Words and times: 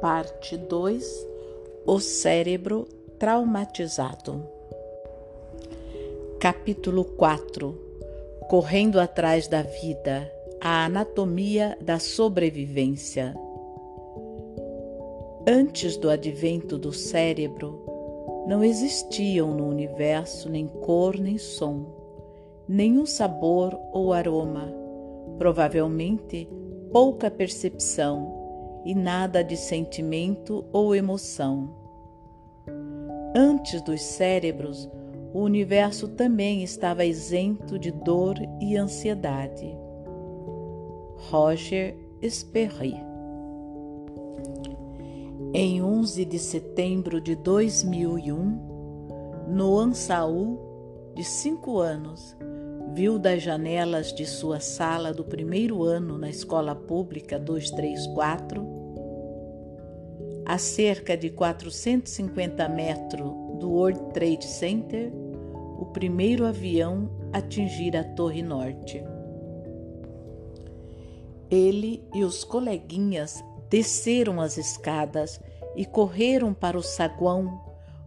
Parte 0.00 0.56
2 0.56 1.28
O 1.84 2.00
cérebro 2.00 2.88
traumatizado. 3.18 4.42
Capítulo 6.38 7.04
4 7.04 7.78
Correndo 8.48 8.98
atrás 8.98 9.46
da 9.46 9.60
vida 9.60 10.32
A 10.58 10.86
anatomia 10.86 11.76
da 11.82 11.98
sobrevivência. 11.98 13.34
Antes 15.46 15.98
do 15.98 16.08
advento 16.08 16.78
do 16.78 16.94
cérebro, 16.94 17.84
não 18.46 18.64
existiam 18.64 19.52
no 19.52 19.68
universo 19.68 20.48
nem 20.48 20.66
cor 20.66 21.18
nem 21.18 21.36
som, 21.36 21.84
nenhum 22.66 23.04
sabor 23.04 23.78
ou 23.92 24.14
aroma, 24.14 24.72
provavelmente 25.36 26.48
pouca 26.90 27.30
percepção 27.30 28.39
e 28.84 28.94
nada 28.94 29.42
de 29.42 29.56
sentimento 29.56 30.64
ou 30.72 30.94
emoção. 30.94 31.70
Antes 33.34 33.80
dos 33.82 34.02
cérebros, 34.02 34.88
o 35.32 35.40
universo 35.40 36.08
também 36.08 36.62
estava 36.62 37.04
isento 37.04 37.78
de 37.78 37.90
dor 37.92 38.36
e 38.60 38.76
ansiedade. 38.76 39.76
Roger 41.30 41.96
Sperry 42.22 42.96
Em 45.54 45.82
11 45.82 46.24
de 46.24 46.38
setembro 46.38 47.20
de 47.20 47.36
2001, 47.36 48.70
Noan 49.48 49.92
Saul, 49.92 50.58
de 51.14 51.22
cinco 51.22 51.78
anos, 51.78 52.36
viu 52.92 53.18
das 53.18 53.42
janelas 53.42 54.12
de 54.12 54.26
sua 54.26 54.58
sala 54.58 55.12
do 55.12 55.24
primeiro 55.24 55.84
ano 55.84 56.18
na 56.18 56.28
escola 56.28 56.74
pública 56.74 57.38
234, 57.38 58.66
a 60.44 60.58
cerca 60.58 61.16
de 61.16 61.30
450 61.30 62.68
metros 62.68 63.32
do 63.58 63.70
World 63.70 64.12
Trade 64.12 64.44
Center, 64.44 65.12
o 65.78 65.86
primeiro 65.86 66.44
avião 66.44 67.08
atingir 67.32 67.96
a 67.96 68.02
Torre 68.02 68.42
Norte. 68.42 69.02
Ele 71.48 72.04
e 72.12 72.24
os 72.24 72.42
coleguinhas 72.42 73.42
desceram 73.68 74.40
as 74.40 74.56
escadas 74.58 75.40
e 75.76 75.84
correram 75.84 76.52
para 76.52 76.76
o 76.76 76.82
saguão, 76.82 77.60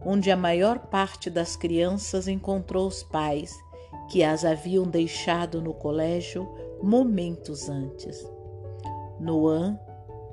onde 0.04 0.30
a 0.30 0.36
maior 0.36 0.78
parte 0.78 1.30
das 1.30 1.56
crianças 1.56 2.28
encontrou 2.28 2.86
os 2.86 3.02
pais 3.02 3.63
que 4.08 4.22
as 4.22 4.44
haviam 4.44 4.84
deixado 4.84 5.60
no 5.60 5.74
colégio 5.74 6.48
momentos 6.82 7.68
antes. 7.68 8.24
Noan, 9.18 9.78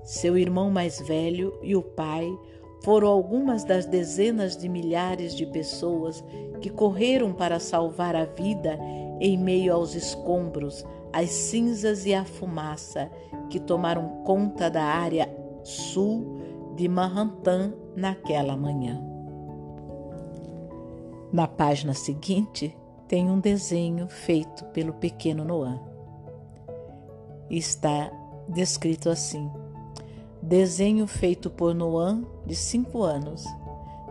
seu 0.03 0.37
irmão 0.37 0.69
mais 0.71 0.99
velho 0.99 1.57
e 1.61 1.75
o 1.75 1.81
pai 1.81 2.27
foram 2.83 3.07
algumas 3.07 3.63
das 3.63 3.85
dezenas 3.85 4.57
de 4.57 4.67
milhares 4.67 5.35
de 5.35 5.45
pessoas 5.45 6.23
que 6.59 6.69
correram 6.69 7.31
para 7.31 7.59
salvar 7.59 8.15
a 8.15 8.25
vida 8.25 8.77
em 9.19 9.37
meio 9.37 9.73
aos 9.73 9.93
escombros, 9.93 10.83
às 11.13 11.29
cinzas 11.29 12.05
e 12.05 12.13
à 12.13 12.25
fumaça 12.25 13.09
que 13.49 13.59
tomaram 13.59 14.23
conta 14.23 14.69
da 14.69 14.83
área 14.83 15.29
sul 15.63 16.39
de 16.75 16.87
Manhattan 16.87 17.73
naquela 17.95 18.57
manhã. 18.57 19.01
Na 21.31 21.47
página 21.47 21.93
seguinte, 21.93 22.75
tem 23.11 23.29
um 23.29 23.41
desenho 23.41 24.07
feito 24.07 24.63
pelo 24.67 24.93
pequeno 24.93 25.43
Noah. 25.43 25.81
Está 27.49 28.09
descrito 28.47 29.09
assim: 29.09 29.51
desenho 30.41 31.05
feito 31.05 31.49
por 31.49 31.75
Noah, 31.75 32.21
de 32.45 32.55
5 32.55 33.03
anos, 33.03 33.43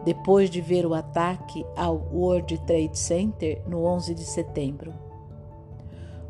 depois 0.04 0.50
de 0.50 0.60
ver 0.60 0.84
o 0.84 0.92
ataque 0.92 1.64
ao 1.74 1.96
World 2.12 2.58
Trade 2.66 2.98
Center 2.98 3.62
no 3.66 3.84
11 3.86 4.14
de 4.14 4.24
setembro. 4.24 4.92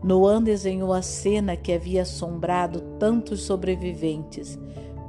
Noah 0.01 0.41
desenhou 0.41 0.93
a 0.93 1.03
cena 1.03 1.57
que 1.57 1.73
havia 1.73 2.03
assombrado 2.03 2.83
tantos 3.01 3.43
sobreviventes, 3.43 4.57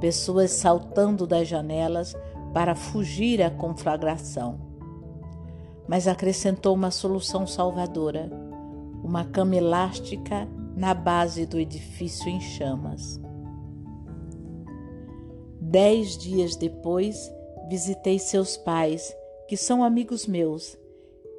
pessoas 0.00 0.50
saltando 0.50 1.28
das 1.28 1.46
janelas 1.46 2.16
para 2.52 2.74
fugir 2.74 3.40
à 3.40 3.48
conflagração 3.48 4.71
mas 5.92 6.08
acrescentou 6.08 6.74
uma 6.74 6.90
solução 6.90 7.46
salvadora: 7.46 8.30
uma 9.04 9.26
cama 9.26 9.56
elástica 9.56 10.48
na 10.74 10.94
base 10.94 11.44
do 11.44 11.60
edifício 11.60 12.30
em 12.30 12.40
chamas. 12.40 13.20
Dez 15.60 16.16
dias 16.16 16.56
depois, 16.56 17.30
visitei 17.68 18.18
seus 18.18 18.56
pais, 18.56 19.14
que 19.46 19.54
são 19.54 19.84
amigos 19.84 20.26
meus, 20.26 20.78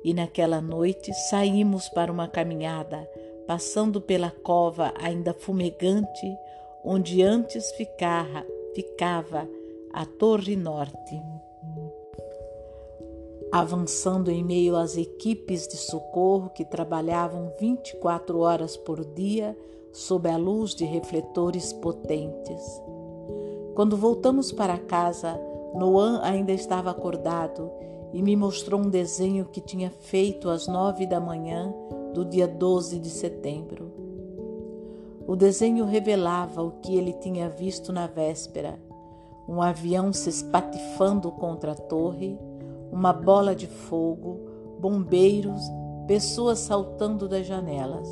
e 0.03 0.13
naquela 0.13 0.61
noite 0.61 1.11
saímos 1.31 1.89
para 1.89 2.11
uma 2.11 2.27
caminhada, 2.27 3.09
passando 3.47 3.99
pela 3.99 4.29
cova 4.29 4.93
ainda 5.01 5.33
fumegante, 5.33 6.37
onde 6.85 7.23
antes 7.23 7.71
ficava, 7.71 8.45
ficava 8.75 9.49
a 9.91 10.05
Torre 10.05 10.55
Norte 10.55 11.32
avançando 13.53 14.31
em 14.31 14.43
meio 14.43 14.75
às 14.75 14.97
equipes 14.97 15.67
de 15.67 15.77
socorro 15.77 16.49
que 16.49 16.65
trabalhavam 16.65 17.53
24 17.59 18.39
horas 18.39 18.75
por 18.75 19.05
dia 19.05 19.55
sob 19.91 20.27
a 20.27 20.37
luz 20.37 20.73
de 20.73 20.85
refletores 20.85 21.71
potentes. 21.71 22.81
Quando 23.75 23.95
voltamos 23.95 24.51
para 24.51 24.79
casa, 24.79 25.39
Noan 25.75 26.19
ainda 26.23 26.51
estava 26.51 26.89
acordado 26.89 27.69
e 28.11 28.23
me 28.23 28.35
mostrou 28.35 28.81
um 28.81 28.89
desenho 28.89 29.45
que 29.45 29.61
tinha 29.61 29.91
feito 29.91 30.49
às 30.49 30.67
nove 30.67 31.05
da 31.05 31.19
manhã 31.19 31.71
do 32.11 32.25
dia 32.25 32.47
12 32.47 32.97
de 32.97 33.09
setembro. 33.11 33.91
O 35.27 35.35
desenho 35.35 35.85
revelava 35.85 36.63
o 36.63 36.71
que 36.81 36.95
ele 36.95 37.13
tinha 37.13 37.49
visto 37.49 37.93
na 37.93 38.07
véspera: 38.07 38.79
um 39.47 39.61
avião 39.61 40.11
se 40.11 40.27
espatifando 40.27 41.31
contra 41.31 41.73
a 41.73 41.75
torre 41.75 42.35
uma 42.93 43.11
bola 43.11 43.55
de 43.55 43.65
fogo, 43.65 44.39
bombeiros, 44.79 45.63
pessoas 46.05 46.59
saltando 46.59 47.27
das 47.27 47.43
janelas. 47.43 48.07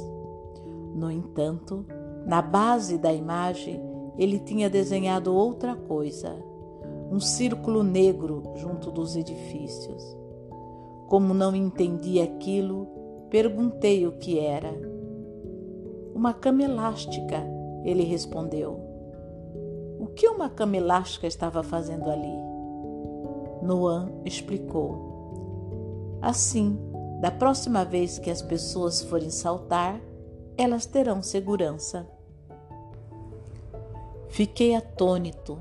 No 0.96 1.12
entanto, 1.12 1.86
na 2.25 2.42
base 2.42 2.97
da 2.97 3.14
imagem, 3.14 3.80
ele 4.18 4.40
tinha 4.40 4.72
desenhado 4.72 5.36
outra 5.36 5.75
coisa, 5.75 6.36
um 7.12 7.20
círculo 7.20 7.84
negro 7.84 8.41
junto 8.56 8.91
dos 8.91 9.16
edifícios. 9.16 10.03
Como 11.08 11.31
não 11.31 11.56
entendi 11.56 12.20
aquilo, 12.20 12.88
perguntei 13.30 14.08
o 14.08 14.14
que 14.14 14.40
era. 14.40 14.74
Uma 16.16 16.34
cama 16.34 16.64
elástica, 16.64 17.38
ele 17.84 18.03
respondeu. 18.03 18.80
O 20.00 20.08
que 20.08 20.28
uma 20.28 20.50
cama 20.50 20.78
elástica 20.78 21.28
estava 21.28 21.62
fazendo 21.62 22.09
ali? 22.09 22.51
Noan 23.72 24.12
explicou. 24.26 26.18
Assim, 26.22 26.78
da 27.22 27.32
próxima 27.32 27.86
vez 27.86 28.20
que 28.20 28.30
as 28.30 28.42
pessoas 28.42 29.02
forem 29.02 29.30
saltar, 29.30 30.02
elas 30.58 30.86
terão 30.86 31.24
segurança. 31.24 32.06
Fiquei 34.28 34.76
atônito. 34.76 35.58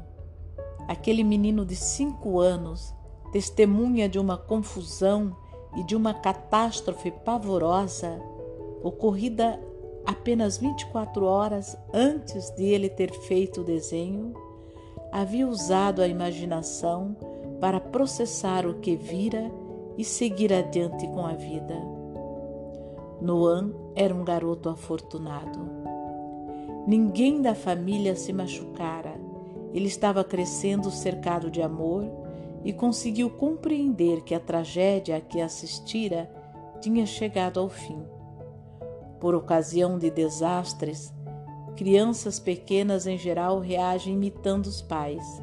Aquele 0.89 1.23
menino 1.23 1.65
de 1.65 1.77
cinco 1.77 2.41
anos, 2.41 2.93
testemunha 3.31 4.09
de 4.09 4.19
uma 4.19 4.37
confusão 4.37 5.37
e 5.77 5.85
de 5.85 5.95
uma 5.95 6.13
catástrofe 6.13 7.13
pavorosa, 7.13 8.21
ocorrida 8.83 9.61
apenas 10.05 10.59
24 10.59 11.25
horas 11.25 11.77
antes 11.95 12.51
de 12.57 12.65
ele 12.65 12.89
ter 12.89 13.13
feito 13.13 13.61
o 13.61 13.65
desenho, 13.65 14.35
havia 15.13 15.47
usado 15.47 16.03
a 16.03 16.09
imaginação 16.09 17.17
para 17.61 17.79
processar 17.79 18.67
o 18.67 18.75
que 18.75 18.97
vira 18.97 19.51
e 19.99 20.05
seguir 20.05 20.53
adiante 20.53 21.07
com 21.09 21.27
a 21.27 21.33
vida. 21.33 21.77
Noan 23.21 23.73
era 23.95 24.15
um 24.15 24.25
garoto 24.25 24.71
afortunado. 24.71 25.59
Ninguém 26.87 27.43
da 27.43 27.55
família 27.55 28.17
se 28.17 28.33
machucara. 28.33 29.21
Ele 29.75 29.87
estava 29.87 30.25
crescendo 30.25 30.91
cercado 30.91 31.51
de 31.51 31.61
amor 31.61 32.05
e 32.65 32.73
conseguiu 32.73 33.31
compreender 33.31 34.23
que 34.23 34.35
a 34.35 34.41
tragédia 34.41 35.17
a 35.17 35.21
que 35.21 35.41
assistira 35.41 36.31
tinha 36.81 37.05
chegado 37.05 37.61
ao 37.61 37.69
fim. 37.69 38.03
Por 39.21 39.35
ocasião 39.35 39.99
de 39.99 40.11
desastres, 40.11 41.13
crianças 41.77 42.41
pequenas 42.41 43.07
em 43.07 43.19
geral 43.19 43.61
reagem 43.61 44.15
imitando 44.15 44.67
os 44.67 44.81
pais. 44.81 45.43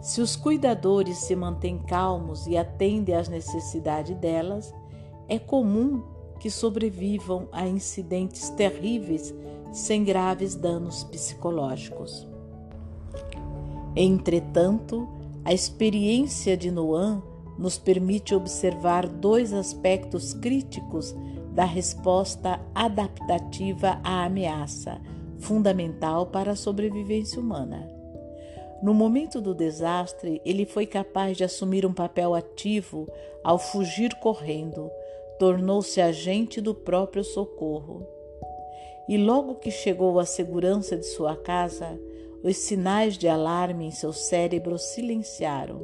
Se 0.00 0.20
os 0.20 0.36
cuidadores 0.36 1.18
se 1.18 1.34
mantêm 1.34 1.78
calmos 1.78 2.46
e 2.46 2.56
atendem 2.56 3.14
às 3.14 3.28
necessidades 3.28 4.16
delas, 4.16 4.72
é 5.28 5.38
comum 5.38 6.02
que 6.38 6.50
sobrevivam 6.50 7.48
a 7.50 7.66
incidentes 7.66 8.48
terríveis 8.50 9.34
sem 9.72 10.04
graves 10.04 10.54
danos 10.54 11.04
psicológicos. 11.04 12.26
Entretanto, 13.96 15.08
a 15.44 15.52
experiência 15.52 16.56
de 16.56 16.70
Noam 16.70 17.22
nos 17.58 17.76
permite 17.76 18.34
observar 18.34 19.08
dois 19.08 19.52
aspectos 19.52 20.32
críticos 20.32 21.14
da 21.52 21.64
resposta 21.64 22.60
adaptativa 22.72 24.00
à 24.04 24.24
ameaça, 24.24 25.00
fundamental 25.38 26.26
para 26.26 26.52
a 26.52 26.56
sobrevivência 26.56 27.40
humana. 27.40 27.97
No 28.82 28.94
momento 28.94 29.40
do 29.40 29.54
desastre, 29.54 30.40
ele 30.44 30.64
foi 30.64 30.86
capaz 30.86 31.36
de 31.36 31.42
assumir 31.42 31.84
um 31.84 31.92
papel 31.92 32.34
ativo 32.34 33.08
ao 33.42 33.58
fugir 33.58 34.14
correndo, 34.20 34.90
tornou-se 35.38 36.00
agente 36.00 36.60
do 36.60 36.74
próprio 36.74 37.24
socorro. 37.24 38.06
E 39.08 39.16
logo 39.16 39.56
que 39.56 39.70
chegou 39.70 40.18
à 40.20 40.24
segurança 40.24 40.96
de 40.96 41.06
sua 41.06 41.34
casa, 41.34 41.98
os 42.42 42.56
sinais 42.56 43.18
de 43.18 43.26
alarme 43.26 43.86
em 43.86 43.90
seu 43.90 44.12
cérebro 44.12 44.78
silenciaram. 44.78 45.82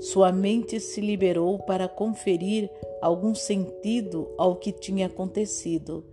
Sua 0.00 0.32
mente 0.32 0.80
se 0.80 1.00
liberou 1.00 1.58
para 1.58 1.86
conferir 1.86 2.70
algum 3.00 3.34
sentido 3.34 4.28
ao 4.36 4.56
que 4.56 4.72
tinha 4.72 5.06
acontecido 5.06 6.04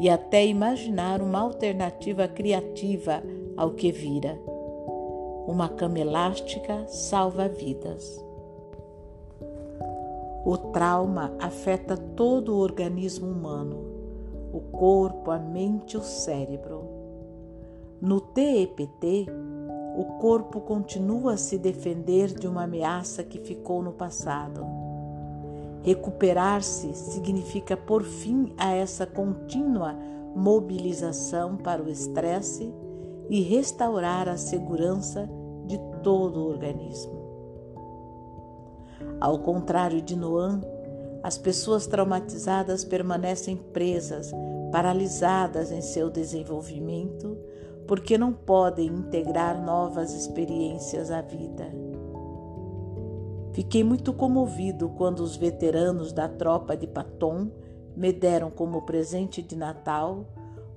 e 0.00 0.08
até 0.08 0.46
imaginar 0.46 1.20
uma 1.20 1.40
alternativa 1.40 2.26
criativa 2.26 3.22
ao 3.56 3.72
que 3.72 3.92
vira. 3.92 4.51
Uma 5.46 5.68
cama 5.68 5.98
elástica 5.98 6.86
salva 6.86 7.48
vidas. 7.48 8.24
O 10.44 10.56
trauma 10.56 11.32
afeta 11.40 11.96
todo 11.96 12.54
o 12.54 12.58
organismo 12.58 13.26
humano, 13.26 13.84
o 14.52 14.60
corpo, 14.60 15.30
a 15.30 15.38
mente 15.38 15.94
e 15.94 15.96
o 15.96 16.02
cérebro. 16.02 16.84
No 18.00 18.20
TEPT, 18.20 19.26
o 19.96 20.04
corpo 20.20 20.60
continua 20.60 21.34
a 21.34 21.36
se 21.36 21.58
defender 21.58 22.28
de 22.28 22.48
uma 22.48 22.64
ameaça 22.64 23.22
que 23.22 23.38
ficou 23.38 23.82
no 23.82 23.92
passado. 23.92 24.64
Recuperar-se 25.82 26.94
significa 26.94 27.76
pôr 27.76 28.04
fim 28.04 28.52
a 28.56 28.72
essa 28.72 29.06
contínua 29.06 29.96
mobilização 30.34 31.56
para 31.56 31.82
o 31.82 31.88
estresse 31.88 32.72
e 33.28 33.40
restaurar 33.42 34.28
a 34.28 34.36
segurança 34.36 35.28
de 35.66 35.78
todo 36.02 36.40
o 36.40 36.48
organismo. 36.48 37.22
Ao 39.20 39.38
contrário 39.38 40.02
de 40.02 40.16
Noam, 40.16 40.60
as 41.22 41.38
pessoas 41.38 41.86
traumatizadas 41.86 42.84
permanecem 42.84 43.56
presas, 43.56 44.32
paralisadas 44.72 45.70
em 45.70 45.80
seu 45.80 46.10
desenvolvimento, 46.10 47.38
porque 47.86 48.18
não 48.18 48.32
podem 48.32 48.88
integrar 48.88 49.62
novas 49.64 50.12
experiências 50.12 51.10
à 51.10 51.20
vida. 51.20 51.70
Fiquei 53.52 53.84
muito 53.84 54.12
comovido 54.12 54.88
quando 54.90 55.20
os 55.20 55.36
veteranos 55.36 56.12
da 56.12 56.26
tropa 56.26 56.76
de 56.76 56.86
Patton 56.86 57.50
me 57.94 58.12
deram 58.12 58.50
como 58.50 58.82
presente 58.82 59.42
de 59.42 59.54
Natal 59.54 60.26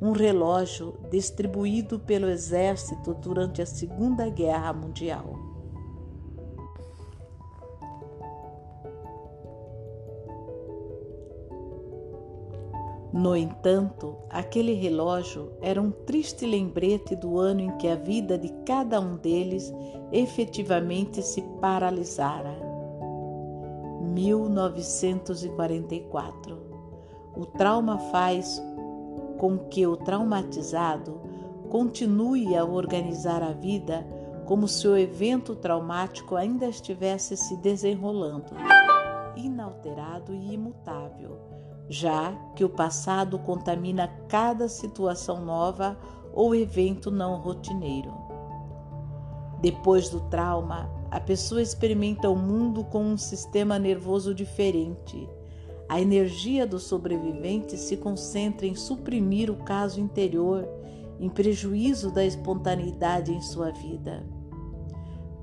um 0.01 0.11
relógio 0.11 0.97
distribuído 1.09 1.99
pelo 1.99 2.27
exército 2.27 3.13
durante 3.13 3.61
a 3.61 3.65
Segunda 3.65 4.29
Guerra 4.29 4.73
Mundial. 4.73 5.55
No 13.15 13.33
entanto, 13.33 14.17
aquele 14.29 14.73
relógio 14.73 15.53
era 15.61 15.81
um 15.81 15.89
triste 15.89 16.45
lembrete 16.45 17.15
do 17.15 17.39
ano 17.39 17.61
em 17.61 17.71
que 17.77 17.87
a 17.87 17.95
vida 17.95 18.37
de 18.37 18.49
cada 18.65 18.99
um 18.99 19.15
deles 19.15 19.73
efetivamente 20.11 21.23
se 21.23 21.41
paralisara. 21.61 22.59
1944. 24.01 26.57
O 27.37 27.45
trauma 27.45 27.97
faz 28.11 28.61
com 29.37 29.57
que 29.57 29.85
o 29.85 29.97
traumatizado 29.97 31.21
continue 31.69 32.55
a 32.55 32.63
organizar 32.63 33.41
a 33.43 33.51
vida 33.51 34.05
como 34.45 34.67
se 34.67 34.87
o 34.87 34.97
evento 34.97 35.55
traumático 35.55 36.35
ainda 36.35 36.67
estivesse 36.67 37.35
se 37.35 37.57
desenrolando, 37.57 38.53
inalterado 39.35 40.33
e 40.33 40.53
imutável, 40.53 41.39
já 41.89 42.31
que 42.55 42.63
o 42.63 42.69
passado 42.69 43.39
contamina 43.39 44.07
cada 44.27 44.69
situação 44.69 45.43
nova 45.43 45.97
ou 46.31 46.53
evento 46.53 47.09
não 47.09 47.37
rotineiro. 47.37 48.13
Depois 49.61 50.09
do 50.09 50.21
trauma, 50.21 50.89
a 51.09 51.19
pessoa 51.19 51.61
experimenta 51.61 52.29
o 52.29 52.35
mundo 52.35 52.83
com 52.83 53.03
um 53.03 53.17
sistema 53.17 53.79
nervoso 53.79 54.33
diferente 54.35 55.27
a 55.87 56.01
energia 56.01 56.65
do 56.65 56.79
sobrevivente 56.79 57.77
se 57.77 57.95
concentra 57.97 58.65
em 58.65 58.75
suprimir 58.75 59.51
o 59.51 59.57
caso 59.57 59.99
interior, 59.99 60.67
em 61.19 61.29
prejuízo 61.29 62.11
da 62.11 62.25
espontaneidade 62.25 63.31
em 63.31 63.41
sua 63.41 63.71
vida. 63.71 64.25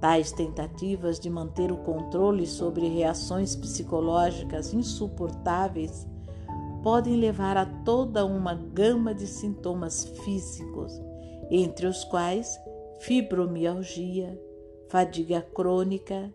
Tais 0.00 0.32
tentativas 0.32 1.20
de 1.20 1.30
manter 1.30 1.70
o 1.70 1.76
controle 1.76 2.44
sobre 2.44 2.88
reações 2.88 3.54
psicológicas 3.54 4.74
insuportáveis 4.74 6.06
podem 6.82 7.16
levar 7.16 7.56
a 7.56 7.64
toda 7.64 8.26
uma 8.26 8.54
gama 8.54 9.14
de 9.14 9.28
sintomas 9.28 10.04
físicos, 10.24 10.92
entre 11.48 11.86
os 11.86 12.02
quais 12.02 12.58
fibromialgia, 12.98 14.36
fadiga 14.88 15.40
crônica 15.40 16.32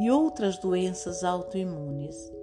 e 0.00 0.08
outras 0.10 0.58
doenças 0.58 1.24
autoimunes. 1.24 2.39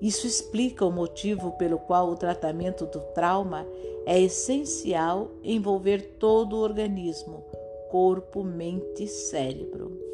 Isso 0.00 0.26
explica 0.26 0.84
o 0.84 0.90
motivo 0.90 1.52
pelo 1.52 1.78
qual 1.78 2.08
o 2.08 2.16
tratamento 2.16 2.86
do 2.86 3.00
trauma 3.12 3.66
é 4.06 4.18
essencial 4.18 5.30
envolver 5.44 6.16
todo 6.18 6.56
o 6.56 6.60
organismo, 6.60 7.44
corpo, 7.90 8.42
mente 8.42 9.04
e 9.04 9.08
cérebro. 9.08 10.09